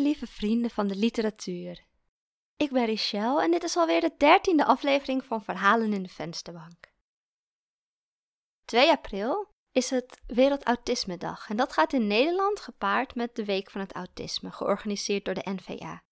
lieve 0.00 0.26
vrienden 0.26 0.70
van 0.70 0.88
de 0.88 0.96
literatuur. 0.96 1.86
Ik 2.56 2.70
ben 2.70 2.84
Richelle 2.84 3.42
en 3.42 3.50
dit 3.50 3.62
is 3.62 3.76
alweer 3.76 4.00
de 4.00 4.14
dertiende 4.16 4.64
aflevering 4.64 5.24
van 5.24 5.42
Verhalen 5.42 5.92
in 5.92 6.02
de 6.02 6.08
Vensterbank. 6.08 6.92
2 8.64 8.90
april 8.90 9.48
is 9.72 9.90
het 9.90 10.20
Wereldautisme 10.26 11.16
Dag 11.16 11.48
en 11.48 11.56
dat 11.56 11.72
gaat 11.72 11.92
in 11.92 12.06
Nederland 12.06 12.60
gepaard 12.60 13.14
met 13.14 13.36
de 13.36 13.44
Week 13.44 13.70
van 13.70 13.80
het 13.80 13.92
Autisme, 13.92 14.50
georganiseerd 14.50 15.24
door 15.24 15.34
de 15.34 15.50
NVA. 15.50 16.02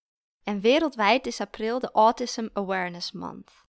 En 0.43 0.61
wereldwijd 0.61 1.27
is 1.27 1.41
april 1.41 1.79
de 1.79 1.91
Autism 1.93 2.48
Awareness 2.53 3.12
Month. 3.12 3.64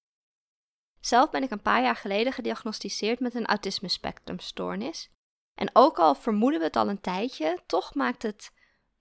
Zelf 0.99 1.29
ben 1.29 1.43
ik 1.43 1.51
een 1.51 1.61
paar 1.61 1.81
jaar 1.81 1.95
geleden 1.95 2.33
gediagnosticeerd 2.33 3.19
met 3.19 3.35
een 3.35 3.45
autisme 3.45 3.87
spectrumstoornis. 3.87 5.09
En 5.55 5.69
ook 5.73 5.99
al 5.99 6.15
vermoeden 6.15 6.59
we 6.59 6.65
het 6.65 6.75
al 6.75 6.89
een 6.89 7.01
tijdje, 7.01 7.63
toch 7.65 7.95
maakt 7.95 8.23
het 8.23 8.51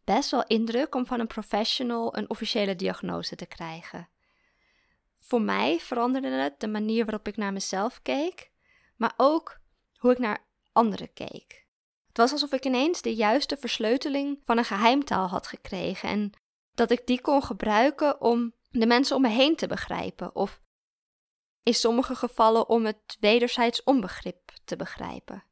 best 0.07 0.31
wel 0.31 0.45
indruk 0.47 0.95
om 0.95 1.07
van 1.07 1.21
een 1.21 1.27
professional 1.27 2.17
een 2.17 2.31
officiële 2.31 2.77
diagnose 2.77 3.37
te 3.37 3.47
krijgen. 3.47 4.09
Voor 5.19 5.43
mij 5.43 5.79
veranderde 5.81 6.29
het 6.29 6.61
de 6.61 6.69
manier 6.69 7.05
waarop 7.05 7.29
ik 7.29 7.37
naar 7.37 7.53
mezelf 7.53 8.03
keek, 8.03 8.51
maar 8.97 9.15
ook 9.17 9.59
hoe 9.97 10.11
ik 10.11 10.19
naar 10.19 10.47
anderen 10.73 11.13
keek. 11.13 11.67
Het 12.09 12.17
was 12.17 12.33
alsof 12.33 12.53
ik 12.53 12.65
ineens 12.65 13.03
de 13.03 13.15
juiste 13.15 13.57
versleuteling 13.57 14.41
van 14.45 14.59
een 14.59 14.65
geheimtaal 14.65 15.29
had 15.29 15.47
gekregen 15.47 16.09
en 16.09 16.33
dat 16.75 16.91
ik 16.91 17.07
die 17.07 17.21
kon 17.21 17.43
gebruiken 17.43 18.21
om 18.21 18.55
de 18.71 18.87
mensen 18.87 19.17
om 19.17 19.23
me 19.23 19.29
heen 19.29 19.57
te 19.57 19.67
begrijpen 19.67 20.35
of 20.35 20.61
in 21.63 21.75
sommige 21.75 22.15
gevallen 22.15 22.69
om 22.69 22.85
het 22.85 23.17
wederzijds 23.21 23.83
onbegrip 23.85 24.53
te 24.65 24.77
begrijpen. 24.77 25.45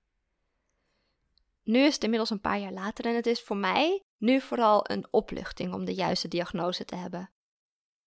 Nu 1.64 1.78
is 1.78 1.94
het 1.94 2.02
inmiddels 2.02 2.30
een 2.30 2.40
paar 2.40 2.58
jaar 2.58 2.72
later 2.72 3.06
en 3.06 3.14
het 3.14 3.26
is 3.26 3.42
voor 3.42 3.56
mij 3.56 4.02
nu 4.18 4.40
vooral 4.40 4.90
een 4.90 5.06
opluchting 5.10 5.74
om 5.74 5.84
de 5.84 5.94
juiste 5.94 6.28
diagnose 6.28 6.84
te 6.84 6.96
hebben. 6.96 7.30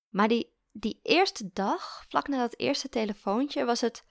Maar 0.09 0.27
die, 0.27 0.55
die 0.71 0.99
eerste 1.03 1.49
dag, 1.53 2.05
vlak 2.07 2.27
na 2.27 2.37
dat 2.37 2.57
eerste 2.57 2.89
telefoontje, 2.89 3.65
was 3.65 3.81
het 3.81 4.05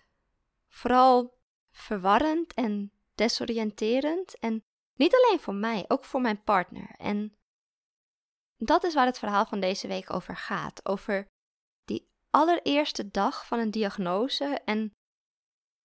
vooral 0.68 1.38
verwarrend 1.70 2.54
en 2.54 2.92
desoriënterend. 3.14 4.38
En 4.38 4.64
niet 4.94 5.14
alleen 5.14 5.40
voor 5.40 5.54
mij, 5.54 5.84
ook 5.88 6.04
voor 6.04 6.20
mijn 6.20 6.42
partner. 6.42 6.94
En 6.96 7.36
dat 8.56 8.84
is 8.84 8.94
waar 8.94 9.06
het 9.06 9.18
verhaal 9.18 9.46
van 9.46 9.60
deze 9.60 9.88
week 9.88 10.12
over 10.12 10.36
gaat. 10.36 10.86
Over 10.88 11.26
die 11.84 12.08
allereerste 12.30 13.10
dag 13.10 13.46
van 13.46 13.58
een 13.58 13.70
diagnose 13.70 14.44
en, 14.44 14.90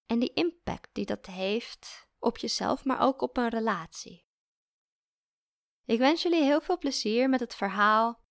en 0.05 0.19
die 0.19 0.33
impact 0.33 0.89
die 0.91 1.05
dat 1.05 1.25
heeft 1.25 2.09
op 2.21 2.37
jezelf, 2.37 2.85
maar 2.85 3.01
ook 3.01 3.21
op 3.21 3.37
een 3.37 3.49
relatie. 3.49 4.25
Ik 5.85 5.99
wens 5.99 6.21
jullie 6.21 6.43
heel 6.43 6.61
veel 6.61 6.77
plezier 6.77 7.29
met 7.29 7.39
het 7.39 7.55
verhaal 7.55 8.23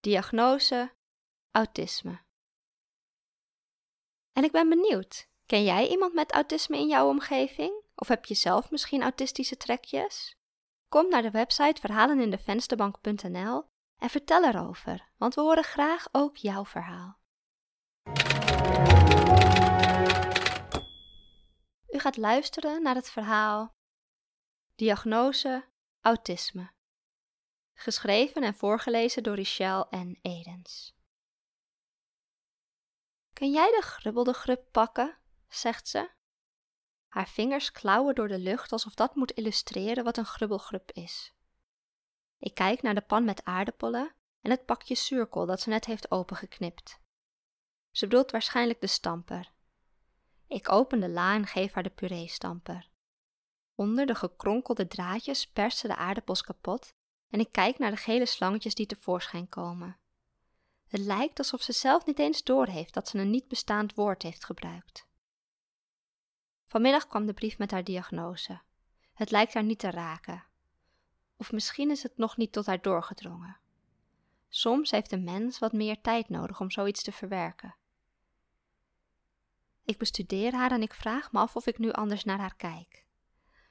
Diagnose 0.00 0.94
Autisme. 1.50 2.20
En 4.32 4.44
ik 4.44 4.52
ben 4.52 4.68
benieuwd, 4.68 5.28
ken 5.46 5.64
jij 5.64 5.88
iemand 5.88 6.14
met 6.14 6.32
autisme 6.32 6.76
in 6.76 6.88
jouw 6.88 7.08
omgeving? 7.08 7.82
Of 7.94 8.08
heb 8.08 8.24
je 8.24 8.34
zelf 8.34 8.70
misschien 8.70 9.02
autistische 9.02 9.56
trekjes? 9.56 10.36
Kom 10.88 11.08
naar 11.08 11.22
de 11.22 11.30
website 11.30 11.80
verhalenindevensterbank.nl 11.80 13.64
en 13.96 14.10
vertel 14.10 14.44
erover, 14.44 15.10
want 15.16 15.34
we 15.34 15.40
horen 15.40 15.64
graag 15.64 16.08
ook 16.12 16.36
jouw 16.36 16.64
verhaal. 16.64 17.21
U 21.92 21.98
gaat 21.98 22.16
luisteren 22.16 22.82
naar 22.82 22.94
het 22.94 23.10
verhaal 23.10 23.74
Diagnose 24.74 25.68
Autisme. 26.00 26.72
Geschreven 27.74 28.42
en 28.42 28.54
voorgelezen 28.54 29.22
door 29.22 29.34
Richelle 29.34 29.86
en 29.90 30.18
Edens. 30.22 30.94
Kun 33.32 33.50
jij 33.50 33.70
de 33.70 33.82
grubbelde 33.82 34.32
grub 34.32 34.64
pakken? 34.70 35.18
zegt 35.48 35.88
ze. 35.88 36.10
Haar 37.08 37.28
vingers 37.28 37.72
klauwen 37.72 38.14
door 38.14 38.28
de 38.28 38.38
lucht 38.38 38.72
alsof 38.72 38.94
dat 38.94 39.14
moet 39.14 39.32
illustreren 39.32 40.04
wat 40.04 40.16
een 40.16 40.24
grubbelgrub 40.24 40.90
is. 40.92 41.34
Ik 42.38 42.54
kijk 42.54 42.82
naar 42.82 42.94
de 42.94 43.00
pan 43.00 43.24
met 43.24 43.44
aardappelen 43.44 44.14
en 44.40 44.50
het 44.50 44.64
pakje 44.64 44.94
zuurkool 44.94 45.46
dat 45.46 45.60
ze 45.60 45.68
net 45.68 45.84
heeft 45.84 46.10
opengeknipt. 46.10 47.00
Ze 47.90 48.06
bedoelt 48.06 48.30
waarschijnlijk 48.30 48.80
de 48.80 48.86
stamper. 48.86 49.51
Ik 50.52 50.72
open 50.72 51.00
de 51.00 51.08
la 51.08 51.34
en 51.34 51.46
geef 51.46 51.72
haar 51.72 51.82
de 51.82 51.90
puree-stamper. 51.90 52.88
Onder 53.74 54.06
de 54.06 54.14
gekronkelde 54.14 54.86
draadjes 54.86 55.46
persen 55.46 55.88
de 55.88 55.96
aardappels 55.96 56.42
kapot 56.42 56.94
en 57.30 57.40
ik 57.40 57.52
kijk 57.52 57.78
naar 57.78 57.90
de 57.90 57.96
gele 57.96 58.26
slangetjes 58.26 58.74
die 58.74 58.86
tevoorschijn 58.86 59.48
komen. 59.48 59.98
Het 60.88 61.00
lijkt 61.00 61.38
alsof 61.38 61.62
ze 61.62 61.72
zelf 61.72 62.06
niet 62.06 62.18
eens 62.18 62.42
doorheeft 62.42 62.94
dat 62.94 63.08
ze 63.08 63.18
een 63.18 63.30
niet 63.30 63.48
bestaand 63.48 63.94
woord 63.94 64.22
heeft 64.22 64.44
gebruikt. 64.44 65.06
Vanmiddag 66.66 67.06
kwam 67.06 67.26
de 67.26 67.34
brief 67.34 67.58
met 67.58 67.70
haar 67.70 67.84
diagnose. 67.84 68.60
Het 69.14 69.30
lijkt 69.30 69.54
haar 69.54 69.64
niet 69.64 69.78
te 69.78 69.90
raken. 69.90 70.44
Of 71.36 71.52
misschien 71.52 71.90
is 71.90 72.02
het 72.02 72.16
nog 72.16 72.36
niet 72.36 72.52
tot 72.52 72.66
haar 72.66 72.82
doorgedrongen. 72.82 73.56
Soms 74.48 74.90
heeft 74.90 75.12
een 75.12 75.24
mens 75.24 75.58
wat 75.58 75.72
meer 75.72 76.00
tijd 76.00 76.28
nodig 76.28 76.60
om 76.60 76.70
zoiets 76.70 77.02
te 77.02 77.12
verwerken. 77.12 77.74
Ik 79.84 79.98
bestudeer 79.98 80.54
haar 80.54 80.70
en 80.70 80.82
ik 80.82 80.94
vraag 80.94 81.32
me 81.32 81.38
af 81.38 81.56
of 81.56 81.66
ik 81.66 81.78
nu 81.78 81.90
anders 81.90 82.24
naar 82.24 82.38
haar 82.38 82.56
kijk. 82.56 83.04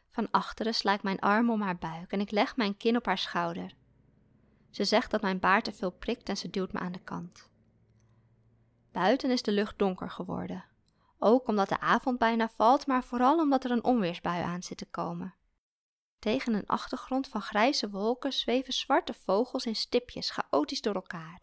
Van 0.10 0.32
achteren 0.32 0.74
sla 0.74 0.94
ik 0.94 1.04
mijn 1.04 1.20
arm 1.20 1.50
om 1.50 1.62
haar 1.62 1.78
buik 1.78 2.12
en 2.12 2.20
ik 2.20 2.32
leg 2.32 2.56
mijn 2.56 2.78
kin 2.78 2.96
op 2.96 3.06
haar 3.06 3.18
schouder. 3.18 3.76
Ze 4.70 4.84
zegt 4.84 5.12
dat 5.12 5.22
mijn 5.22 5.40
baard 5.40 5.64
te 5.64 5.72
veel 5.72 5.92
prikt 5.92 6.30
en 6.30 6.38
ze 6.38 6.50
duwt 6.50 6.74
me 6.74 6.80
aan 6.80 6.92
de 6.92 7.04
kant. 7.04 7.50
Buiten 8.92 9.32
is 9.32 9.42
de 9.42 9.52
lucht 9.52 9.78
donker 9.78 10.10
geworden. 10.10 10.66
Ook 11.20 11.48
omdat 11.48 11.70
de 11.70 11.80
avond 11.80 12.18
bijna 12.18 12.50
valt, 12.50 12.88
maar 12.88 13.04
vooral 13.04 13.38
omdat 13.38 13.64
er 13.64 13.72
een 13.72 13.84
onweersbui 13.84 14.44
aan 14.44 14.64
zit 14.64 14.78
te 14.78 14.90
komen. 14.90 15.36
Tegen 16.20 16.54
een 16.54 16.68
achtergrond 16.68 17.28
van 17.28 17.42
grijze 17.42 17.90
wolken 17.90 18.34
zweven 18.34 18.74
zwarte 18.74 19.14
vogels 19.14 19.66
in 19.66 19.76
stipjes 19.76 20.30
chaotisch 20.30 20.82
door 20.82 20.96
elkaar. 20.96 21.42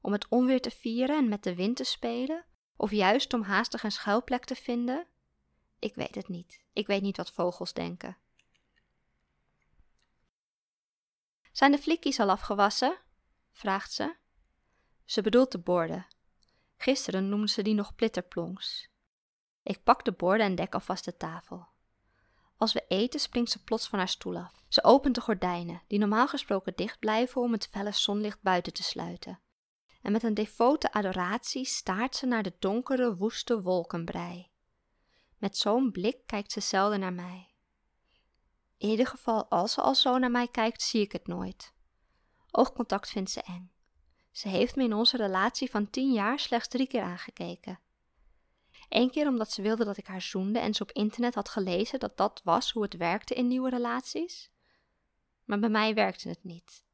Om 0.00 0.12
het 0.12 0.28
onweer 0.28 0.60
te 0.60 0.70
vieren 0.70 1.16
en 1.16 1.28
met 1.28 1.42
de 1.42 1.54
wind 1.54 1.76
te 1.76 1.84
spelen, 1.84 2.44
of 2.82 2.90
juist 2.90 3.34
om 3.34 3.42
haastig 3.42 3.82
een 3.82 3.92
schuilplek 3.92 4.44
te 4.44 4.54
vinden, 4.54 5.06
ik 5.78 5.94
weet 5.94 6.14
het 6.14 6.28
niet. 6.28 6.64
Ik 6.72 6.86
weet 6.86 7.02
niet 7.02 7.16
wat 7.16 7.32
vogels 7.32 7.72
denken. 7.72 8.16
Zijn 11.52 11.72
de 11.72 11.78
flikkies 11.78 12.20
al 12.20 12.30
afgewassen? 12.30 12.98
vraagt 13.52 13.92
ze. 13.92 14.16
Ze 15.04 15.22
bedoelt 15.22 15.52
de 15.52 15.58
borden. 15.58 16.06
Gisteren 16.76 17.28
noemde 17.28 17.48
ze 17.48 17.62
die 17.62 17.74
nog 17.74 17.94
plitterplonks. 17.94 18.88
Ik 19.62 19.82
pak 19.82 20.04
de 20.04 20.12
borden 20.12 20.46
en 20.46 20.54
dek 20.54 20.74
alvast 20.74 21.04
de 21.04 21.16
tafel. 21.16 21.66
Als 22.56 22.72
we 22.72 22.84
eten 22.88 23.20
springt 23.20 23.50
ze 23.50 23.64
plots 23.64 23.88
van 23.88 23.98
haar 23.98 24.08
stoel 24.08 24.36
af. 24.36 24.62
Ze 24.68 24.84
opent 24.84 25.14
de 25.14 25.20
gordijnen, 25.20 25.82
die 25.86 25.98
normaal 25.98 26.28
gesproken 26.28 26.72
dicht 26.76 26.98
blijven 26.98 27.40
om 27.40 27.52
het 27.52 27.68
felle 27.70 27.92
zonlicht 27.92 28.42
buiten 28.42 28.72
te 28.72 28.82
sluiten. 28.82 29.40
En 30.02 30.12
met 30.12 30.22
een 30.22 30.34
devote 30.34 30.92
adoratie 30.92 31.64
staart 31.64 32.16
ze 32.16 32.26
naar 32.26 32.42
de 32.42 32.52
donkere, 32.58 33.16
woeste 33.16 33.62
wolkenbrei. 33.62 34.50
Met 35.38 35.56
zo'n 35.56 35.90
blik 35.90 36.26
kijkt 36.26 36.52
ze 36.52 36.60
zelden 36.60 37.00
naar 37.00 37.12
mij. 37.12 37.48
In 38.78 38.88
ieder 38.88 39.06
geval, 39.06 39.46
als 39.46 39.72
ze 39.72 39.80
al 39.80 39.94
zo 39.94 40.18
naar 40.18 40.30
mij 40.30 40.48
kijkt, 40.48 40.82
zie 40.82 41.00
ik 41.00 41.12
het 41.12 41.26
nooit. 41.26 41.72
Oogcontact 42.50 43.08
vindt 43.08 43.30
ze 43.30 43.42
eng. 43.42 43.72
Ze 44.30 44.48
heeft 44.48 44.76
me 44.76 44.84
in 44.84 44.94
onze 44.94 45.16
relatie 45.16 45.70
van 45.70 45.90
tien 45.90 46.12
jaar 46.12 46.38
slechts 46.38 46.68
drie 46.68 46.86
keer 46.86 47.02
aangekeken. 47.02 47.80
Eén 48.88 49.10
keer 49.10 49.28
omdat 49.28 49.52
ze 49.52 49.62
wilde 49.62 49.84
dat 49.84 49.96
ik 49.96 50.06
haar 50.06 50.22
zoende 50.22 50.58
en 50.58 50.74
ze 50.74 50.82
op 50.82 50.92
internet 50.92 51.34
had 51.34 51.48
gelezen 51.48 51.98
dat 51.98 52.16
dat 52.16 52.40
was 52.44 52.72
hoe 52.72 52.82
het 52.82 52.96
werkte 52.96 53.34
in 53.34 53.48
nieuwe 53.48 53.70
relaties. 53.70 54.50
Maar 55.44 55.58
bij 55.58 55.68
mij 55.68 55.94
werkte 55.94 56.28
het 56.28 56.44
niet. 56.44 56.84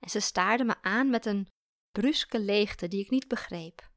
En 0.00 0.10
ze 0.10 0.20
staarde 0.20 0.64
me 0.64 0.74
aan 0.82 1.10
met 1.10 1.26
een 1.26 1.48
bruske 1.92 2.40
leegte 2.40 2.88
die 2.88 3.00
ik 3.00 3.10
niet 3.10 3.28
begreep. 3.28 3.90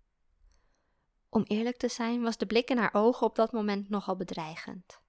Om 1.29 1.43
eerlijk 1.43 1.77
te 1.77 1.87
zijn 1.87 2.21
was 2.21 2.37
de 2.37 2.45
blik 2.45 2.69
in 2.69 2.77
haar 2.77 2.93
ogen 2.93 3.27
op 3.27 3.35
dat 3.35 3.51
moment 3.51 3.89
nogal 3.89 4.15
bedreigend. 4.15 5.01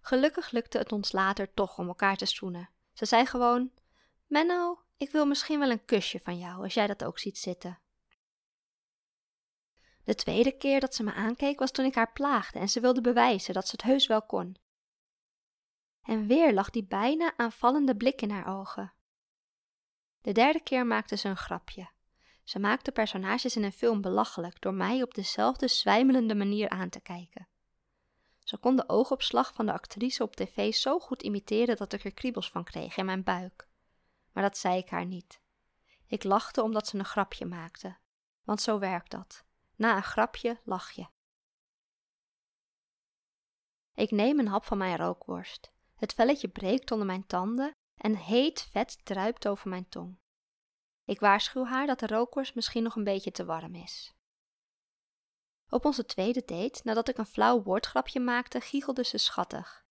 Gelukkig 0.00 0.50
lukte 0.50 0.78
het 0.78 0.92
ons 0.92 1.12
later 1.12 1.54
toch 1.54 1.78
om 1.78 1.88
elkaar 1.88 2.16
te 2.16 2.26
zoenen. 2.26 2.70
Ze 2.92 3.04
zei 3.04 3.26
gewoon: 3.26 3.72
Menno, 4.26 4.82
ik 4.96 5.10
wil 5.10 5.26
misschien 5.26 5.58
wel 5.58 5.70
een 5.70 5.84
kusje 5.84 6.20
van 6.20 6.38
jou 6.38 6.62
als 6.62 6.74
jij 6.74 6.86
dat 6.86 7.04
ook 7.04 7.18
ziet 7.18 7.38
zitten. 7.38 7.78
De 10.04 10.14
tweede 10.14 10.56
keer 10.56 10.80
dat 10.80 10.94
ze 10.94 11.02
me 11.02 11.12
aankeek 11.12 11.58
was 11.58 11.70
toen 11.70 11.84
ik 11.84 11.94
haar 11.94 12.12
plaagde 12.12 12.58
en 12.58 12.68
ze 12.68 12.80
wilde 12.80 13.00
bewijzen 13.00 13.54
dat 13.54 13.66
ze 13.66 13.72
het 13.72 13.82
heus 13.82 14.06
wel 14.06 14.22
kon. 14.22 14.56
En 16.02 16.26
weer 16.26 16.52
lag 16.52 16.70
die 16.70 16.84
bijna 16.84 17.36
aanvallende 17.36 17.96
blik 17.96 18.22
in 18.22 18.30
haar 18.30 18.58
ogen. 18.58 18.92
De 20.24 20.32
derde 20.32 20.60
keer 20.60 20.86
maakte 20.86 21.16
ze 21.16 21.28
een 21.28 21.36
grapje. 21.36 21.88
Ze 22.44 22.58
maakte 22.58 22.92
personages 22.92 23.56
in 23.56 23.62
een 23.62 23.72
film 23.72 24.00
belachelijk 24.00 24.60
door 24.60 24.74
mij 24.74 25.02
op 25.02 25.14
dezelfde 25.14 25.68
zwijmelende 25.68 26.34
manier 26.34 26.68
aan 26.68 26.88
te 26.88 27.00
kijken. 27.00 27.48
Ze 28.38 28.58
kon 28.58 28.76
de 28.76 28.88
oogopslag 28.88 29.54
van 29.54 29.66
de 29.66 29.72
actrice 29.72 30.22
op 30.22 30.36
tv 30.36 30.74
zo 30.74 30.98
goed 30.98 31.22
imiteren 31.22 31.76
dat 31.76 31.92
ik 31.92 32.04
er 32.04 32.14
kriebels 32.14 32.50
van 32.50 32.64
kreeg 32.64 32.96
in 32.96 33.04
mijn 33.04 33.22
buik. 33.22 33.68
maar 34.32 34.42
dat 34.42 34.58
zei 34.58 34.78
ik 34.78 34.88
haar 34.88 35.06
niet. 35.06 35.40
Ik 36.06 36.24
lachte 36.24 36.62
omdat 36.62 36.86
ze 36.86 36.98
een 36.98 37.04
grapje 37.04 37.44
maakte, 37.44 37.96
want 38.44 38.60
zo 38.60 38.78
werkt 38.78 39.10
dat. 39.10 39.44
Na 39.76 39.96
een 39.96 40.02
grapje 40.02 40.60
lach 40.64 40.90
je. 40.90 41.06
Ik 43.94 44.10
neem 44.10 44.38
een 44.38 44.48
hap 44.48 44.64
van 44.64 44.78
mijn 44.78 44.96
rookworst. 44.96 45.72
Het 45.96 46.14
velletje 46.14 46.48
breekt 46.48 46.90
onder 46.90 47.06
mijn 47.06 47.26
tanden 47.26 47.74
en 47.96 48.16
heet 48.16 48.68
vet 48.70 49.04
druipt 49.04 49.48
over 49.48 49.68
mijn 49.68 49.88
tong. 49.88 50.18
Ik 51.04 51.20
waarschuw 51.20 51.64
haar 51.64 51.86
dat 51.86 51.98
de 51.98 52.06
rookworst 52.06 52.54
misschien 52.54 52.82
nog 52.82 52.96
een 52.96 53.04
beetje 53.04 53.30
te 53.30 53.44
warm 53.44 53.74
is. 53.74 54.14
Op 55.68 55.84
onze 55.84 56.04
tweede 56.04 56.42
date, 56.44 56.80
nadat 56.84 57.08
ik 57.08 57.18
een 57.18 57.26
flauw 57.26 57.62
woordgrapje 57.62 58.20
maakte, 58.20 58.60
giechelde 58.60 59.04
ze 59.04 59.18
schattig. 59.18 59.84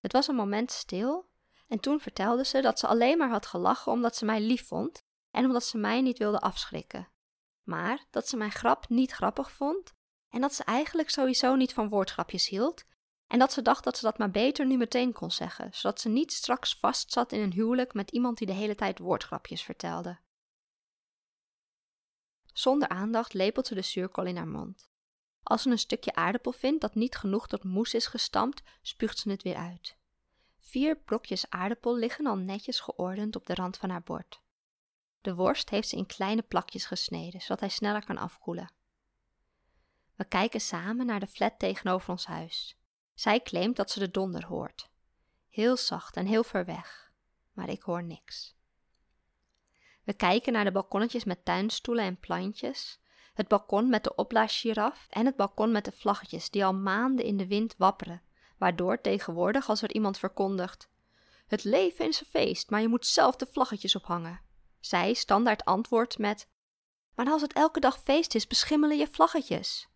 Het 0.00 0.12
was 0.12 0.28
een 0.28 0.34
moment 0.34 0.72
stil 0.72 1.28
en 1.66 1.80
toen 1.80 2.00
vertelde 2.00 2.44
ze 2.44 2.60
dat 2.60 2.78
ze 2.78 2.86
alleen 2.86 3.18
maar 3.18 3.30
had 3.30 3.46
gelachen 3.46 3.92
omdat 3.92 4.16
ze 4.16 4.24
mij 4.24 4.40
lief 4.40 4.66
vond 4.66 5.04
en 5.30 5.44
omdat 5.44 5.64
ze 5.64 5.78
mij 5.78 6.00
niet 6.00 6.18
wilde 6.18 6.40
afschrikken. 6.40 7.08
Maar 7.62 8.06
dat 8.10 8.28
ze 8.28 8.36
mijn 8.36 8.52
grap 8.52 8.88
niet 8.88 9.12
grappig 9.12 9.50
vond 9.50 9.92
en 10.28 10.40
dat 10.40 10.54
ze 10.54 10.64
eigenlijk 10.64 11.10
sowieso 11.10 11.54
niet 11.54 11.72
van 11.72 11.88
woordgrapjes 11.88 12.48
hield 12.48 12.84
en 13.34 13.40
dat 13.40 13.52
ze 13.52 13.62
dacht 13.62 13.84
dat 13.84 13.96
ze 13.96 14.04
dat 14.04 14.18
maar 14.18 14.30
beter 14.30 14.66
nu 14.66 14.76
meteen 14.76 15.12
kon 15.12 15.30
zeggen, 15.30 15.70
zodat 15.72 16.00
ze 16.00 16.08
niet 16.08 16.32
straks 16.32 16.74
vastzat 16.74 17.32
in 17.32 17.40
een 17.40 17.52
huwelijk 17.52 17.94
met 17.94 18.10
iemand 18.10 18.38
die 18.38 18.46
de 18.46 18.52
hele 18.52 18.74
tijd 18.74 18.98
woordgrapjes 18.98 19.62
vertelde. 19.62 20.18
Zonder 22.52 22.88
aandacht 22.88 23.32
lepelt 23.32 23.66
ze 23.66 23.74
de 23.74 23.82
zuurkool 23.82 24.24
in 24.24 24.36
haar 24.36 24.48
mond. 24.48 24.90
Als 25.42 25.62
ze 25.62 25.70
een 25.70 25.78
stukje 25.78 26.14
aardappel 26.14 26.52
vindt 26.52 26.80
dat 26.80 26.94
niet 26.94 27.16
genoeg 27.16 27.46
tot 27.46 27.64
moes 27.64 27.94
is 27.94 28.06
gestampt, 28.06 28.62
spuugt 28.82 29.18
ze 29.18 29.30
het 29.30 29.42
weer 29.42 29.56
uit. 29.56 29.96
Vier 30.58 30.96
brokjes 30.96 31.50
aardappel 31.50 31.96
liggen 31.96 32.26
al 32.26 32.36
netjes 32.36 32.80
geordend 32.80 33.36
op 33.36 33.46
de 33.46 33.54
rand 33.54 33.76
van 33.76 33.90
haar 33.90 34.02
bord. 34.02 34.40
De 35.20 35.34
worst 35.34 35.70
heeft 35.70 35.88
ze 35.88 35.96
in 35.96 36.06
kleine 36.06 36.42
plakjes 36.42 36.86
gesneden, 36.86 37.40
zodat 37.40 37.60
hij 37.60 37.68
sneller 37.68 38.04
kan 38.04 38.18
afkoelen. 38.18 38.70
We 40.14 40.24
kijken 40.24 40.60
samen 40.60 41.06
naar 41.06 41.20
de 41.20 41.26
flat 41.26 41.58
tegenover 41.58 42.10
ons 42.10 42.26
huis. 42.26 42.76
Zij 43.14 43.40
claimt 43.40 43.76
dat 43.76 43.90
ze 43.90 43.98
de 43.98 44.10
donder 44.10 44.46
hoort. 44.46 44.88
Heel 45.48 45.76
zacht 45.76 46.16
en 46.16 46.26
heel 46.26 46.44
ver 46.44 46.64
weg, 46.64 47.12
maar 47.52 47.68
ik 47.68 47.82
hoor 47.82 48.02
niks. 48.02 48.54
We 50.04 50.12
kijken 50.12 50.52
naar 50.52 50.64
de 50.64 50.72
balkonnetjes 50.72 51.24
met 51.24 51.44
tuinstoelen 51.44 52.04
en 52.04 52.18
plantjes, 52.18 52.98
het 53.34 53.48
balkon 53.48 53.88
met 53.88 54.04
de 54.04 54.14
opblaasgiraf 54.14 55.06
en 55.10 55.26
het 55.26 55.36
balkon 55.36 55.72
met 55.72 55.84
de 55.84 55.92
vlaggetjes 55.92 56.50
die 56.50 56.64
al 56.64 56.74
maanden 56.74 57.24
in 57.24 57.36
de 57.36 57.46
wind 57.46 57.74
wapperen, 57.78 58.22
waardoor 58.58 59.00
tegenwoordig 59.00 59.68
als 59.68 59.82
er 59.82 59.92
iemand 59.92 60.18
verkondigt: 60.18 60.88
Het 61.46 61.64
leven 61.64 62.08
is 62.08 62.20
een 62.20 62.26
feest, 62.26 62.70
maar 62.70 62.80
je 62.80 62.88
moet 62.88 63.06
zelf 63.06 63.36
de 63.36 63.46
vlaggetjes 63.50 63.96
ophangen. 63.96 64.40
Zij 64.80 65.14
standaard 65.14 65.64
antwoordt 65.64 66.18
met: 66.18 66.48
Maar 67.14 67.26
als 67.26 67.42
het 67.42 67.52
elke 67.52 67.80
dag 67.80 68.02
feest 68.02 68.34
is, 68.34 68.46
beschimmelen 68.46 68.96
je 68.96 69.08
vlaggetjes. 69.10 69.88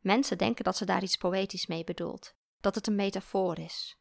Mensen 0.00 0.38
denken 0.38 0.64
dat 0.64 0.76
ze 0.76 0.84
daar 0.84 1.02
iets 1.02 1.16
poëtisch 1.16 1.66
mee 1.66 1.84
bedoelt, 1.84 2.34
dat 2.60 2.74
het 2.74 2.86
een 2.86 2.94
metafoor 2.94 3.58
is. 3.58 3.98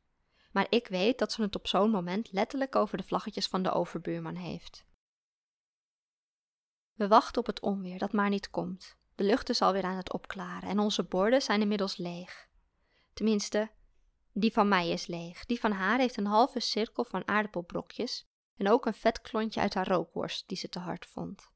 Maar 0.52 0.68
ik 0.70 0.88
weet 0.88 1.20
dat 1.20 1.32
ze 1.32 1.42
het 1.42 1.56
op 1.56 1.68
zo'n 1.68 1.92
moment 1.92 2.32
letterlijk 2.32 2.76
over 2.76 2.98
de 2.98 3.04
vlaggetjes 3.04 3.48
van 3.48 3.64
de 3.64 3.72
overbuurman 3.72 4.36
heeft. 4.36 4.86
We 6.94 7.08
wachten 7.08 7.42
op 7.42 7.46
het 7.48 7.60
onweer 7.60 7.98
dat 7.98 8.14
maar 8.14 8.30
niet 8.30 8.50
komt. 8.50 8.98
De 9.16 9.24
lucht 9.24 9.50
is 9.50 9.62
alweer 9.62 9.84
aan 9.84 9.98
het 9.98 10.14
opklaren 10.14 10.70
en 10.70 10.80
onze 10.80 11.04
borden 11.04 11.42
zijn 11.42 11.62
inmiddels 11.62 11.98
leeg. 11.98 12.48
Tenminste, 13.14 13.72
die 14.34 14.52
van 14.52 14.68
mij 14.68 14.90
is 14.90 15.08
leeg. 15.08 15.46
Die 15.46 15.60
van 15.60 15.72
haar 15.72 16.00
heeft 16.00 16.18
een 16.18 16.26
halve 16.26 16.60
cirkel 16.60 17.04
van 17.06 17.28
aardappelbrokjes 17.28 18.28
en 18.58 18.70
ook 18.70 18.86
een 18.86 18.94
vet 18.94 19.22
klontje 19.22 19.60
uit 19.60 19.74
haar 19.74 19.88
rookworst 19.88 20.48
die 20.48 20.58
ze 20.58 20.70
te 20.70 20.80
hard 20.80 21.06
vond. 21.06 21.52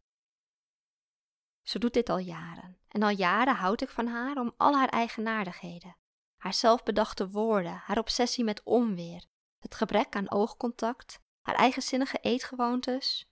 Ze 1.64 1.80
doet 1.80 1.94
dit 1.94 2.10
al 2.10 2.18
jaren 2.18 2.78
en 2.88 3.04
al 3.04 3.10
jaren 3.10 3.56
houd 3.56 3.82
ik 3.82 3.90
van 3.90 4.08
haar 4.08 4.38
om 4.38 4.54
al 4.58 4.76
haar 4.76 4.90
eigenaardigheden. 4.90 5.96
Haar 6.38 6.54
zelfbedachte 6.54 7.30
woorden, 7.30 7.74
haar 7.74 7.98
obsessie 7.98 8.44
met 8.44 8.64
onweer, 8.64 9.26
het 9.60 9.76
gebrek 9.76 10.16
aan 10.16 10.32
oogcontact, 10.32 11.20
haar 11.42 11.56
eigenzinnige 11.56 12.18
eetgewoontes. 12.18 13.32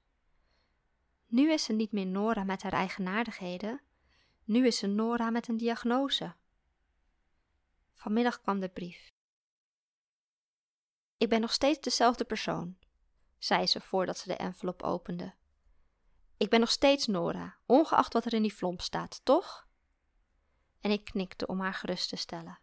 Nu 1.27 1.51
is 1.51 1.63
ze 1.63 1.73
niet 1.73 1.91
meer 1.91 2.05
Nora 2.05 2.43
met 2.43 2.61
haar 2.61 2.73
eigenaardigheden, 2.73 3.81
nu 4.43 4.67
is 4.67 4.77
ze 4.77 4.87
Nora 4.87 5.29
met 5.29 5.47
een 5.47 5.57
diagnose. 5.57 6.35
Vanmiddag 7.93 8.41
kwam 8.41 8.59
de 8.59 8.69
brief. 8.69 9.13
Ik 11.17 11.29
ben 11.29 11.41
nog 11.41 11.51
steeds 11.51 11.79
dezelfde 11.79 12.23
persoon, 12.23 12.77
zei 13.37 13.67
ze 13.67 13.81
voordat 13.81 14.17
ze 14.17 14.27
de 14.27 14.35
envelop 14.35 14.83
opende. 14.83 15.33
Ik 16.41 16.49
ben 16.49 16.59
nog 16.59 16.71
steeds 16.71 17.07
Nora, 17.07 17.57
ongeacht 17.65 18.13
wat 18.13 18.25
er 18.25 18.33
in 18.33 18.41
die 18.41 18.53
vlomp 18.53 18.81
staat, 18.81 19.21
toch? 19.23 19.67
En 20.79 20.91
ik 20.91 21.03
knikte 21.03 21.47
om 21.47 21.59
haar 21.59 21.73
gerust 21.73 22.09
te 22.09 22.15
stellen. 22.15 22.59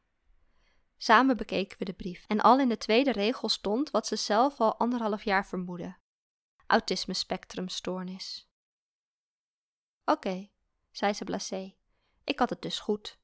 Samen 0.96 1.36
bekeken 1.36 1.78
we 1.78 1.84
de 1.84 1.92
brief 1.92 2.24
en 2.26 2.40
al 2.40 2.58
in 2.58 2.68
de 2.68 2.76
tweede 2.76 3.12
regel 3.12 3.48
stond 3.48 3.90
wat 3.90 4.06
ze 4.06 4.16
zelf 4.16 4.60
al 4.60 4.78
anderhalf 4.78 5.22
jaar 5.22 5.46
vermoedde: 5.46 5.96
autisme 6.66 7.14
spectrumstoornis. 7.14 8.48
Oké, 10.04 10.50
zei 10.90 11.12
ze 11.12 11.24
blasé. 11.24 11.74
Ik 12.24 12.38
had 12.38 12.50
het 12.50 12.62
dus 12.62 12.78
goed. 12.80 13.18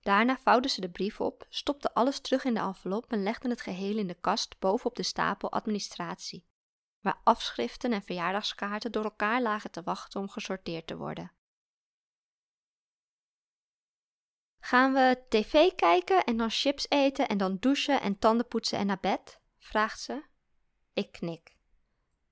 Daarna 0.00 0.38
vouwde 0.38 0.68
ze 0.68 0.80
de 0.80 0.90
brief 0.90 1.20
op, 1.20 1.46
stopte 1.48 1.94
alles 1.94 2.20
terug 2.20 2.44
in 2.44 2.54
de 2.54 2.60
envelop 2.60 3.12
en 3.12 3.22
legde 3.22 3.48
het 3.48 3.60
geheel 3.60 3.96
in 3.96 4.06
de 4.06 4.20
kast 4.20 4.58
bovenop 4.58 4.96
de 4.96 5.02
stapel 5.02 5.52
administratie, 5.52 6.46
waar 7.04 7.20
afschriften 7.24 7.92
en 7.92 8.02
verjaardagskaarten 8.02 8.92
door 8.92 9.04
elkaar 9.04 9.42
lagen 9.42 9.70
te 9.70 9.82
wachten 9.82 10.20
om 10.20 10.28
gesorteerd 10.28 10.86
te 10.86 10.96
worden. 10.96 11.32
Gaan 14.58 14.92
we 14.92 15.24
tv 15.28 15.74
kijken 15.74 16.24
en 16.24 16.36
dan 16.36 16.50
chips 16.50 16.86
eten 16.88 17.28
en 17.28 17.38
dan 17.38 17.56
douchen 17.60 18.00
en 18.00 18.18
tanden 18.18 18.48
poetsen 18.48 18.78
en 18.78 18.86
naar 18.86 19.00
bed? 19.00 19.40
vraagt 19.58 20.00
ze. 20.00 20.24
Ik 20.92 21.12
knik. 21.12 21.56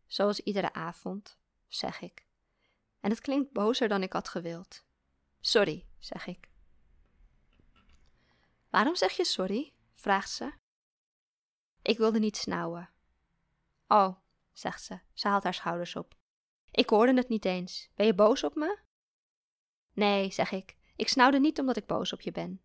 Zoals 0.07 0.41
iedere 0.41 0.73
avond, 0.73 1.39
zeg 1.69 2.01
ik. 2.01 2.27
En 3.01 3.11
het 3.11 3.21
klinkt 3.21 3.53
bozer 3.53 3.89
dan 3.89 4.03
ik 4.03 4.13
had 4.13 4.29
gewild. 4.29 4.85
Sorry, 5.41 5.87
zeg 5.99 6.27
ik. 6.27 6.51
Waarom 8.71 8.97
zeg 8.97 9.13
je 9.13 9.25
sorry? 9.25 9.73
vraagt 9.95 10.31
ze. 10.31 10.53
Ik 11.83 11.99
wilde 11.99 12.19
niet 12.19 12.37
snauwen. 12.37 12.91
Oh, 13.89 14.17
zegt 14.53 14.83
ze. 14.83 15.01
Ze 15.13 15.29
haalt 15.29 15.43
haar 15.43 15.55
schouders 15.55 15.97
op. 15.97 16.15
Ik 16.71 16.91
hoorde 16.91 17.15
het 17.15 17.29
niet 17.29 17.45
eens. 17.45 17.91
Ben 17.95 18.07
je 18.07 18.15
boos 18.15 18.45
op 18.45 18.55
me? 18.55 18.79
Nee, 19.93 20.31
zeg 20.31 20.51
ik. 20.51 20.77
Ik 20.97 21.09
snauwde 21.09 21.41
niet 21.41 21.59
omdat 21.59 21.77
ik 21.77 21.87
boos 21.87 22.13
op 22.13 22.21
je 22.21 22.33
ben. 22.33 22.63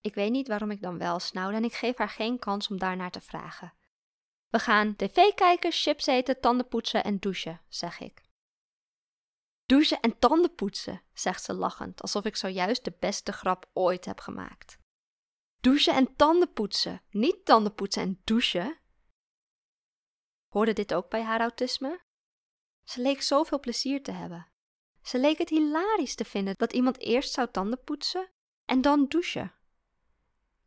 Ik 0.00 0.14
weet 0.14 0.30
niet 0.30 0.48
waarom 0.48 0.70
ik 0.70 0.82
dan 0.82 0.98
wel 0.98 1.18
snauwde 1.18 1.56
en 1.56 1.64
ik 1.64 1.74
geef 1.74 1.96
haar 1.96 2.08
geen 2.08 2.38
kans 2.38 2.68
om 2.68 2.78
daarnaar 2.78 3.10
te 3.10 3.20
vragen. 3.20 3.72
We 4.48 4.58
gaan 4.58 4.96
tv 4.96 5.34
kijken, 5.34 5.72
chips 5.72 6.06
eten, 6.06 6.40
tanden 6.40 6.68
poetsen 6.68 7.04
en 7.04 7.18
douchen, 7.18 7.60
zeg 7.68 8.00
ik. 8.00 8.22
Douchen 9.66 10.00
en 10.00 10.18
tanden 10.18 10.54
poetsen, 10.54 11.02
zegt 11.12 11.42
ze 11.42 11.54
lachend, 11.54 12.02
alsof 12.02 12.24
ik 12.24 12.36
zojuist 12.36 12.84
de 12.84 12.92
beste 12.98 13.32
grap 13.32 13.70
ooit 13.72 14.04
heb 14.04 14.20
gemaakt. 14.20 14.78
Douchen 15.60 15.94
en 15.94 16.16
tanden 16.16 16.52
poetsen, 16.52 17.02
niet 17.10 17.44
tanden 17.44 17.74
poetsen 17.74 18.02
en 18.02 18.20
douchen. 18.24 18.78
Hoorde 20.56 20.72
dit 20.72 20.94
ook 20.94 21.08
bij 21.08 21.22
haar 21.22 21.40
autisme? 21.40 22.00
Ze 22.84 23.00
leek 23.00 23.22
zoveel 23.22 23.60
plezier 23.60 24.02
te 24.02 24.10
hebben. 24.10 24.48
Ze 25.02 25.18
leek 25.18 25.38
het 25.38 25.48
hilarisch 25.48 26.14
te 26.14 26.24
vinden 26.24 26.54
dat 26.56 26.72
iemand 26.72 26.98
eerst 26.98 27.32
zou 27.32 27.50
tanden 27.50 27.82
poetsen 27.84 28.30
en 28.64 28.80
dan 28.80 29.06
douchen. 29.08 29.54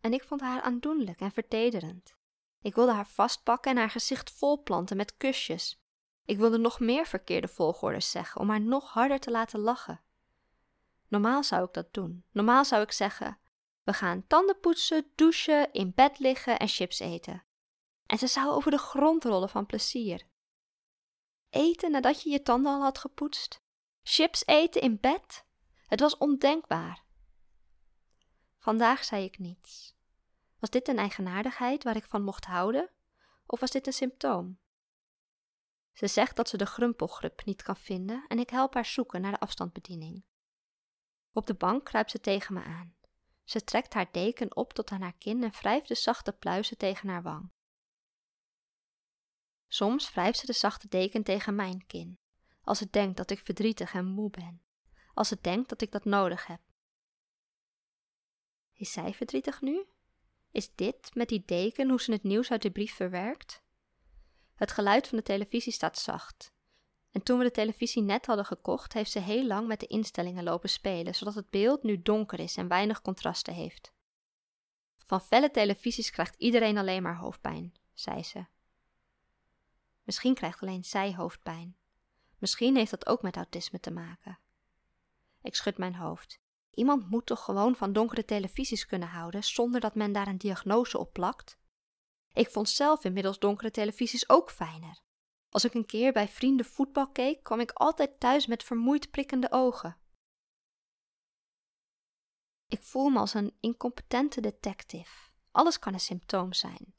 En 0.01 0.13
ik 0.13 0.23
vond 0.23 0.41
haar 0.41 0.61
aandoenlijk 0.61 1.19
en 1.19 1.31
vertederend. 1.31 2.15
Ik 2.61 2.75
wilde 2.75 2.91
haar 2.91 3.07
vastpakken 3.07 3.71
en 3.71 3.77
haar 3.77 3.89
gezicht 3.89 4.31
volplanten 4.31 4.97
met 4.97 5.17
kusjes. 5.17 5.81
Ik 6.25 6.37
wilde 6.37 6.57
nog 6.57 6.79
meer 6.79 7.05
verkeerde 7.05 7.47
volgordes 7.47 8.11
zeggen 8.11 8.41
om 8.41 8.49
haar 8.49 8.61
nog 8.61 8.89
harder 8.89 9.19
te 9.19 9.31
laten 9.31 9.59
lachen. 9.59 10.01
Normaal 11.07 11.43
zou 11.43 11.63
ik 11.63 11.73
dat 11.73 11.93
doen. 11.93 12.23
Normaal 12.31 12.65
zou 12.65 12.81
ik 12.81 12.91
zeggen: 12.91 13.39
We 13.83 13.93
gaan 13.93 14.27
tanden 14.27 14.59
poetsen, 14.59 15.11
douchen, 15.15 15.73
in 15.73 15.91
bed 15.95 16.19
liggen 16.19 16.59
en 16.59 16.67
chips 16.67 16.99
eten. 16.99 17.43
En 18.09 18.17
ze 18.17 18.27
zou 18.27 18.49
over 18.49 18.71
de 18.71 18.77
grond 18.77 19.23
rollen 19.23 19.49
van 19.49 19.65
plezier. 19.65 20.27
Eten 21.49 21.91
nadat 21.91 22.21
je 22.21 22.29
je 22.29 22.41
tanden 22.41 22.71
al 22.71 22.81
had 22.81 22.97
gepoetst? 22.97 23.61
Chips 24.03 24.45
eten 24.45 24.81
in 24.81 24.99
bed? 24.99 25.45
Het 25.85 25.99
was 25.99 26.17
ondenkbaar. 26.17 27.03
Vandaag 28.57 29.03
zei 29.03 29.23
ik 29.23 29.39
niets. 29.39 29.95
Was 30.59 30.69
dit 30.69 30.87
een 30.87 30.97
eigenaardigheid 30.97 31.83
waar 31.83 31.95
ik 31.95 32.03
van 32.03 32.21
mocht 32.21 32.45
houden? 32.45 32.89
Of 33.45 33.59
was 33.59 33.71
dit 33.71 33.87
een 33.87 33.93
symptoom? 33.93 34.59
Ze 35.93 36.07
zegt 36.07 36.35
dat 36.35 36.49
ze 36.49 36.57
de 36.57 36.65
grumpelgrip 36.65 37.45
niet 37.45 37.61
kan 37.61 37.77
vinden 37.77 38.25
en 38.27 38.39
ik 38.39 38.49
help 38.49 38.73
haar 38.73 38.85
zoeken 38.85 39.21
naar 39.21 39.31
de 39.31 39.39
afstandsbediening. 39.39 40.23
Op 41.31 41.47
de 41.47 41.53
bank 41.53 41.85
kruipt 41.85 42.11
ze 42.11 42.19
tegen 42.19 42.53
me 42.53 42.63
aan. 42.63 42.95
Ze 43.43 43.63
trekt 43.63 43.93
haar 43.93 44.11
deken 44.11 44.55
op 44.55 44.73
tot 44.73 44.89
aan 44.89 45.01
haar 45.01 45.17
kin 45.17 45.43
en 45.43 45.51
wrijft 45.51 45.87
de 45.87 45.95
zachte 45.95 46.31
pluizen 46.31 46.77
tegen 46.77 47.09
haar 47.09 47.23
wang. 47.23 47.57
Soms 49.71 50.13
wrijft 50.13 50.39
ze 50.39 50.45
de 50.45 50.53
zachte 50.53 50.87
deken 50.87 51.23
tegen 51.23 51.55
mijn 51.55 51.85
kin, 51.87 52.19
als 52.61 52.79
het 52.79 52.93
denkt 52.93 53.17
dat 53.17 53.31
ik 53.31 53.39
verdrietig 53.39 53.93
en 53.93 54.05
moe 54.05 54.29
ben, 54.29 54.61
als 55.13 55.29
het 55.29 55.43
denkt 55.43 55.69
dat 55.69 55.81
ik 55.81 55.91
dat 55.91 56.05
nodig 56.05 56.47
heb. 56.47 56.59
Is 58.73 58.91
zij 58.91 59.13
verdrietig 59.13 59.61
nu? 59.61 59.85
Is 60.51 60.75
dit 60.75 61.11
met 61.13 61.29
die 61.29 61.43
deken 61.45 61.89
hoe 61.89 62.01
ze 62.01 62.11
het 62.11 62.23
nieuws 62.23 62.51
uit 62.51 62.61
de 62.61 62.71
brief 62.71 62.93
verwerkt? 62.93 63.63
Het 64.55 64.71
geluid 64.71 65.07
van 65.07 65.17
de 65.17 65.23
televisie 65.23 65.73
staat 65.73 65.97
zacht. 65.97 66.53
En 67.11 67.23
toen 67.23 67.37
we 67.37 67.43
de 67.43 67.51
televisie 67.51 68.01
net 68.01 68.25
hadden 68.25 68.45
gekocht, 68.45 68.93
heeft 68.93 69.11
ze 69.11 69.19
heel 69.19 69.45
lang 69.45 69.67
met 69.67 69.79
de 69.79 69.87
instellingen 69.87 70.43
lopen 70.43 70.69
spelen, 70.69 71.15
zodat 71.15 71.35
het 71.35 71.49
beeld 71.49 71.83
nu 71.83 72.01
donker 72.01 72.39
is 72.39 72.55
en 72.55 72.67
weinig 72.67 73.01
contrasten 73.01 73.53
heeft. 73.53 73.93
Van 75.05 75.21
felle 75.21 75.51
televisies 75.51 76.09
krijgt 76.09 76.35
iedereen 76.35 76.77
alleen 76.77 77.03
maar 77.03 77.17
hoofdpijn, 77.17 77.73
zei 77.93 78.23
ze. 78.23 78.45
Misschien 80.09 80.33
krijgt 80.33 80.61
alleen 80.61 80.83
zij 80.83 81.15
hoofdpijn. 81.15 81.77
Misschien 82.37 82.75
heeft 82.75 82.91
dat 82.91 83.07
ook 83.07 83.21
met 83.21 83.35
autisme 83.35 83.79
te 83.79 83.91
maken. 83.91 84.39
Ik 85.41 85.55
schud 85.55 85.77
mijn 85.77 85.95
hoofd. 85.95 86.39
Iemand 86.71 87.09
moet 87.09 87.25
toch 87.25 87.43
gewoon 87.43 87.75
van 87.75 87.93
donkere 87.93 88.25
televisies 88.25 88.85
kunnen 88.85 89.07
houden 89.07 89.43
zonder 89.43 89.81
dat 89.81 89.95
men 89.95 90.11
daar 90.11 90.27
een 90.27 90.37
diagnose 90.37 90.97
op 90.97 91.13
plakt? 91.13 91.57
Ik 92.33 92.49
vond 92.49 92.69
zelf 92.69 93.03
inmiddels 93.03 93.39
donkere 93.39 93.71
televisies 93.71 94.29
ook 94.29 94.51
fijner. 94.51 95.01
Als 95.49 95.65
ik 95.65 95.73
een 95.73 95.85
keer 95.85 96.11
bij 96.11 96.27
vrienden 96.27 96.65
voetbal 96.65 97.11
keek, 97.11 97.43
kwam 97.43 97.59
ik 97.59 97.71
altijd 97.71 98.19
thuis 98.19 98.47
met 98.47 98.63
vermoeid 98.63 99.11
prikkende 99.11 99.51
ogen. 99.51 99.97
Ik 102.67 102.83
voel 102.83 103.09
me 103.09 103.19
als 103.19 103.33
een 103.33 103.55
incompetente 103.59 104.41
detective. 104.41 105.31
Alles 105.51 105.79
kan 105.79 105.93
een 105.93 105.99
symptoom 105.99 106.53
zijn. 106.53 106.93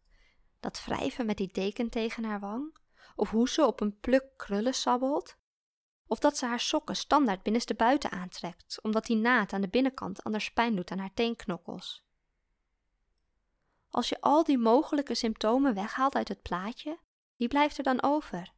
Dat 0.61 0.85
wrijven 0.85 1.27
met 1.27 1.37
die 1.37 1.53
deken 1.53 1.89
tegen 1.89 2.25
haar 2.25 2.41
wang, 2.41 2.79
of 3.17 3.31
hoe 3.31 3.49
ze 3.49 3.67
op 3.67 3.81
een 3.81 4.01
pluk 4.01 4.25
krullen 4.37 4.75
sabbelt, 4.75 5.37
of 6.07 6.19
dat 6.19 6.37
ze 6.37 6.47
haar 6.47 6.61
sokken 6.61 6.97
standaard 6.97 7.43
binnenste 7.43 7.75
buiten 7.75 8.11
aantrekt, 8.11 8.79
omdat 8.83 9.07
die 9.07 9.17
naad 9.17 9.53
aan 9.53 9.61
de 9.61 9.69
binnenkant 9.69 10.25
anders 10.25 10.53
pijn 10.53 10.77
doet 10.77 10.91
aan 10.91 10.99
haar 10.99 11.15
teenknokkels. 11.15 12.05
Als 13.91 14.09
je 14.09 14.21
al 14.21 14.45
die 14.45 14.59
mogelijke 14.59 15.15
symptomen 15.15 15.75
weghaalt 15.75 16.15
uit 16.15 16.29
het 16.29 16.43
plaatje, 16.43 16.99
wie 17.37 17.49
blijft 17.49 17.79
er 17.79 17.85
dan 17.85 18.03
over? 18.03 18.53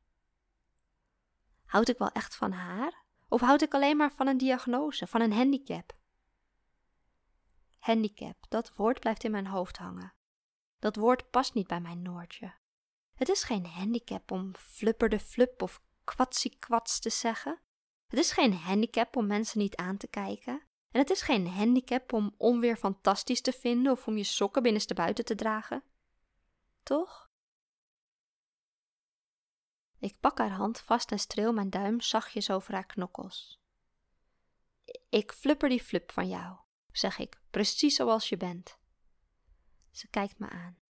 Houd 1.65 1.89
ik 1.89 1.99
wel 1.99 2.11
echt 2.11 2.37
van 2.37 2.53
haar? 2.53 3.05
Of 3.29 3.41
houd 3.41 3.63
ik 3.63 3.75
alleen 3.75 3.97
maar 3.97 4.13
van 4.13 4.27
een 4.27 4.39
diagnose, 4.39 5.07
van 5.07 5.21
een 5.21 5.33
handicap? 5.33 5.93
Handicap, 7.79 8.37
dat 8.49 8.75
woord 8.75 9.01
blijft 9.01 9.25
in 9.25 9.31
mijn 9.31 9.47
hoofd 9.47 9.79
hangen. 9.79 10.15
Dat 10.79 10.97
woord 10.97 11.31
past 11.31 11.55
niet 11.55 11.67
bij 11.67 11.81
mijn 11.81 12.03
Noortje. 12.03 12.55
Het 13.23 13.31
is 13.31 13.43
geen 13.43 13.67
handicap 13.67 14.31
om 14.31 14.55
flupperde 14.57 15.19
flup 15.19 15.63
of 15.63 15.83
kwatsie-kwats 16.05 17.01
te 17.01 17.11
zeggen. 17.11 17.61
Het 18.07 18.19
is 18.19 18.33
geen 18.33 18.53
handicap 18.53 19.17
om 19.17 19.27
mensen 19.27 19.59
niet 19.59 19.77
aan 19.77 19.97
te 19.97 20.07
kijken. 20.07 20.63
En 20.91 21.01
het 21.01 21.11
is 21.11 21.23
geen 21.23 21.47
handicap 21.47 22.13
om 22.13 22.35
onweer 22.37 22.77
fantastisch 22.77 23.41
te 23.41 23.53
vinden 23.53 23.93
of 23.93 24.07
om 24.07 24.17
je 24.17 24.25
sokken 24.25 24.63
binnenste 24.63 24.95
buiten 24.95 25.25
te 25.25 25.35
dragen. 25.35 25.83
Toch? 26.83 27.31
Ik 29.99 30.21
pak 30.21 30.39
haar 30.39 30.53
hand 30.53 30.81
vast 30.81 31.11
en 31.11 31.19
streel 31.19 31.53
mijn 31.53 31.71
duim 31.71 32.01
zachtjes 32.01 32.51
over 32.51 32.75
haar 32.75 32.87
knokkels. 32.87 33.61
Ik 35.09 35.33
flupper 35.33 35.69
die 35.69 35.83
flup 35.83 36.13
van 36.13 36.29
jou, 36.29 36.57
zeg 36.93 37.19
ik, 37.19 37.41
precies 37.51 37.97
zoals 37.97 38.29
je 38.29 38.37
bent. 38.37 38.79
Ze 39.91 40.09
kijkt 40.09 40.39
me 40.39 40.49
aan. 40.49 40.82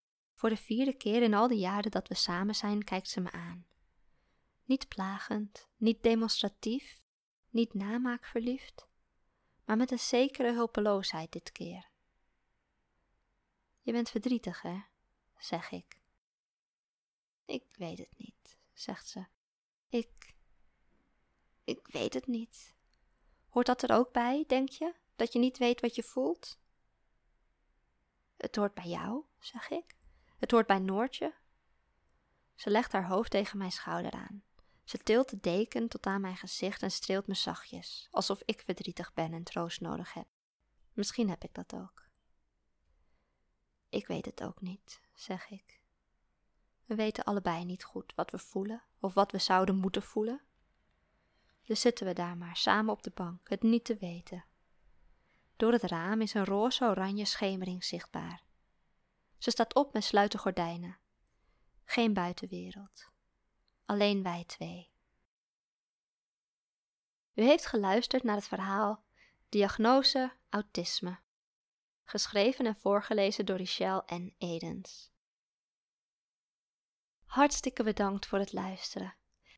Voor 0.43 0.51
de 0.51 0.57
vierde 0.57 0.97
keer 0.97 1.23
in 1.23 1.35
al 1.35 1.49
die 1.49 1.59
jaren 1.59 1.91
dat 1.91 2.09
we 2.09 2.15
samen 2.15 2.55
zijn, 2.55 2.85
kijkt 2.85 3.09
ze 3.09 3.21
me 3.21 3.31
aan. 3.31 3.67
Niet 4.65 4.89
plagend, 4.89 5.69
niet 5.77 6.03
demonstratief, 6.03 7.01
niet 7.49 7.75
namaakverliefd, 7.75 8.87
maar 9.65 9.77
met 9.77 9.91
een 9.91 9.99
zekere 9.99 10.53
hulpeloosheid 10.53 11.33
dit 11.33 11.53
keer. 11.53 11.89
Je 13.81 13.93
bent 13.93 14.11
verdrietig, 14.11 14.63
hè? 14.63 14.83
zeg 15.39 15.71
ik. 15.71 16.01
Ik 17.45 17.65
weet 17.77 17.99
het 17.99 18.19
niet, 18.19 18.59
zegt 18.73 19.09
ze. 19.09 19.27
Ik. 19.89 20.35
Ik 21.65 21.87
weet 21.87 22.15
het 22.15 22.27
niet. 22.27 22.77
Hoort 23.49 23.67
dat 23.67 23.83
er 23.83 23.97
ook 23.97 24.13
bij, 24.13 24.45
denk 24.47 24.69
je? 24.69 24.95
Dat 25.17 25.33
je 25.33 25.39
niet 25.39 25.59
weet 25.59 25.81
wat 25.81 25.95
je 25.95 26.03
voelt? 26.03 26.59
Het 28.37 28.57
hoort 28.57 28.75
bij 28.75 28.89
jou, 28.89 29.25
zeg 29.39 29.71
ik. 29.71 30.01
Het 30.43 30.51
hoort 30.51 30.67
bij 30.67 30.79
Noortje. 30.79 31.35
Ze 32.55 32.71
legt 32.71 32.93
haar 32.93 33.07
hoofd 33.07 33.31
tegen 33.31 33.59
mijn 33.59 33.73
schouder 33.73 34.13
aan. 34.13 34.43
Ze 34.85 34.99
tilt 34.99 35.31
de 35.31 35.41
deken 35.41 35.89
tot 35.89 36.07
aan 36.07 36.21
mijn 36.21 36.37
gezicht 36.37 36.83
en 36.83 36.91
streelt 36.91 37.27
me 37.27 37.35
zachtjes, 37.35 38.09
alsof 38.11 38.43
ik 38.45 38.63
verdrietig 38.65 39.15
ben 39.15 39.33
en 39.33 39.43
troost 39.43 39.81
nodig 39.81 40.13
heb. 40.13 40.27
Misschien 40.93 41.29
heb 41.29 41.45
ik 41.45 41.55
dat 41.55 41.75
ook. 41.75 42.09
Ik 43.89 44.07
weet 44.07 44.25
het 44.25 44.43
ook 44.43 44.61
niet, 44.61 45.01
zeg 45.15 45.51
ik. 45.51 45.81
We 46.85 46.95
weten 46.95 47.25
allebei 47.25 47.65
niet 47.65 47.85
goed 47.85 48.13
wat 48.15 48.31
we 48.31 48.39
voelen 48.39 48.83
of 49.01 49.15
wat 49.15 49.33
we 49.33 49.39
zouden 49.39 49.77
moeten 49.77 50.03
voelen. 50.03 50.41
Dus 51.65 51.81
zitten 51.81 52.07
we 52.07 52.13
daar 52.13 52.37
maar 52.37 52.57
samen 52.57 52.93
op 52.93 53.03
de 53.03 53.13
bank, 53.15 53.49
het 53.49 53.63
niet 53.63 53.85
te 53.85 53.97
weten. 53.97 54.45
Door 55.57 55.73
het 55.73 55.83
raam 55.83 56.21
is 56.21 56.35
een 56.35 56.45
roze-oranje 56.45 57.25
schemering 57.25 57.85
zichtbaar. 57.85 58.51
Ze 59.43 59.51
staat 59.51 59.75
op 59.75 59.95
en 59.95 60.03
sluit 60.03 60.33
de 60.33 60.39
gordijnen. 60.39 60.99
Geen 61.85 62.15
buitenwereld. 62.15 63.09
Alleen 63.85 64.23
wij 64.23 64.45
twee. 64.47 64.91
U 67.35 67.43
heeft 67.43 67.67
geluisterd 67.67 68.23
naar 68.23 68.37
het 68.37 68.49
verhaal 68.49 69.05
Diagnose 69.49 70.33
Autisme. 70.49 71.19
Geschreven 72.05 72.67
en 72.67 72.77
voorgelezen 72.77 73.47
door 73.47 73.57
Richelle 73.57 74.05
N. 74.15 74.35
Edens. 74.39 75.13
Hartstikke 77.25 77.83
bedankt 77.83 78.27
voor 78.27 78.39
het 78.39 78.53
luisteren. 78.53 79.15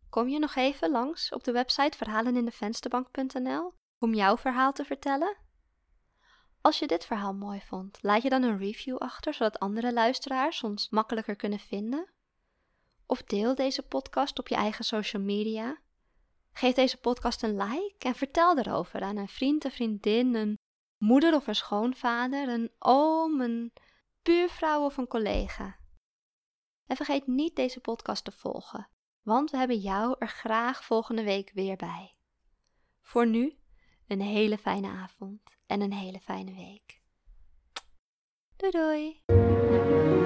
Kom 0.09 0.29
je 0.29 0.39
nog 0.39 0.55
even 0.55 0.91
langs 0.91 1.33
op 1.33 1.45
de 1.45 1.53
website 1.53 1.97
verhalenindevensterbank.nl 1.97 3.75
om 3.99 4.15
jouw 4.15 4.37
verhaal 4.37 4.73
te 4.73 4.85
vertellen? 4.85 5.44
Als 6.65 6.79
je 6.79 6.87
dit 6.87 7.05
verhaal 7.05 7.35
mooi 7.35 7.61
vond, 7.61 7.99
laat 8.03 8.23
je 8.23 8.29
dan 8.29 8.43
een 8.43 8.59
review 8.59 8.97
achter, 8.97 9.35
zodat 9.35 9.59
andere 9.59 9.93
luisteraars 9.93 10.63
ons 10.63 10.91
makkelijker 10.91 11.37
kunnen 11.37 11.59
vinden. 11.59 12.13
Of 13.07 13.23
deel 13.23 13.55
deze 13.55 13.83
podcast 13.83 14.39
op 14.39 14.49
je 14.49 14.55
eigen 14.55 14.85
social 14.85 15.23
media. 15.23 15.79
Geef 16.53 16.75
deze 16.75 17.01
podcast 17.01 17.43
een 17.43 17.57
like 17.57 18.09
en 18.09 18.15
vertel 18.15 18.59
erover 18.59 19.03
aan 19.03 19.17
een 19.17 19.29
vriend, 19.29 19.65
een 19.65 19.71
vriendin, 19.71 20.35
een 20.35 20.59
moeder 20.99 21.35
of 21.35 21.47
een 21.47 21.55
schoonvader, 21.55 22.49
een 22.49 22.71
oom, 22.79 23.41
een 23.41 23.73
buurvrouw 24.23 24.85
of 24.85 24.97
een 24.97 25.09
collega. 25.09 25.77
En 26.87 26.97
vergeet 26.97 27.27
niet 27.27 27.57
deze 27.57 27.81
podcast 27.81 28.25
te 28.25 28.33
volgen, 28.33 28.89
want 29.23 29.51
we 29.51 29.57
hebben 29.57 29.79
jou 29.79 30.17
er 30.19 30.29
graag 30.29 30.85
volgende 30.85 31.23
week 31.23 31.51
weer 31.55 31.77
bij. 31.77 32.17
Voor 33.01 33.27
nu, 33.27 33.59
een 34.07 34.21
hele 34.21 34.59
fijne 34.59 34.89
avond 34.89 35.41
en 35.67 35.81
een 35.81 35.93
hele 35.93 36.21
fijne 36.21 36.55
week. 36.55 37.01
Doei 38.57 38.71
doei! 38.71 40.23